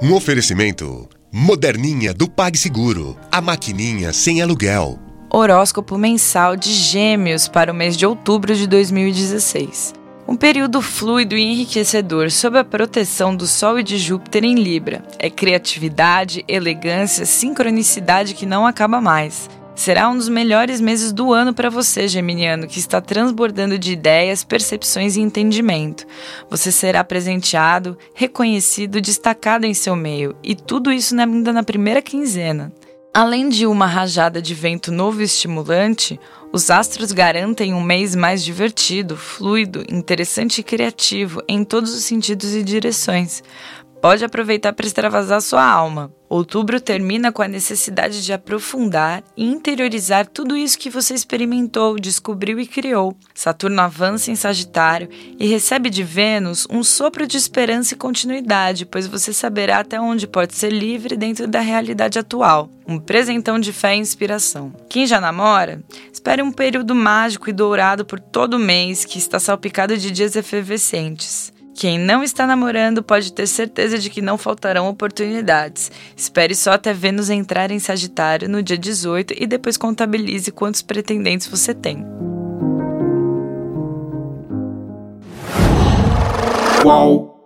[0.00, 4.96] Um oferecimento moderninha do PagSeguro, a maquininha sem aluguel.
[5.28, 9.92] Horóscopo mensal de Gêmeos para o mês de outubro de 2016.
[10.28, 15.02] Um período fluido e enriquecedor sob a proteção do Sol e de Júpiter em Libra.
[15.18, 19.50] É criatividade, elegância, sincronicidade que não acaba mais.
[19.78, 24.42] Será um dos melhores meses do ano para você, Geminiano, que está transbordando de ideias,
[24.42, 26.04] percepções e entendimento.
[26.50, 32.72] Você será presenteado, reconhecido, destacado em seu meio, e tudo isso ainda na primeira quinzena.
[33.14, 36.18] Além de uma rajada de vento novo e estimulante,
[36.52, 42.52] os astros garantem um mês mais divertido, fluido, interessante e criativo em todos os sentidos
[42.52, 43.44] e direções.
[44.00, 46.12] Pode aproveitar para extravasar sua alma.
[46.28, 52.60] Outubro termina com a necessidade de aprofundar e interiorizar tudo isso que você experimentou, descobriu
[52.60, 53.16] e criou.
[53.34, 59.06] Saturno avança em Sagitário e recebe de Vênus um sopro de esperança e continuidade, pois
[59.06, 62.70] você saberá até onde pode ser livre dentro da realidade atual.
[62.86, 64.72] Um presentão de fé e inspiração.
[64.88, 69.40] Quem já namora, espere um período mágico e dourado por todo o mês que está
[69.40, 71.52] salpicado de dias efervescentes.
[71.78, 75.92] Quem não está namorando pode ter certeza de que não faltarão oportunidades.
[76.16, 81.46] Espere só até Vênus entrar em Sagitário no dia 18 e depois contabilize quantos pretendentes
[81.46, 82.04] você tem.
[86.82, 87.37] Qual?